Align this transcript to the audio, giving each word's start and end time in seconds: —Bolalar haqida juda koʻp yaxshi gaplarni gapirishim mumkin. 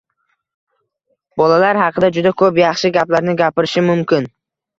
—Bolalar 1.41 1.81
haqida 1.81 2.09
juda 2.15 2.33
koʻp 2.43 2.59
yaxshi 2.63 2.93
gaplarni 2.97 3.37
gapirishim 3.45 3.89
mumkin. 3.93 4.29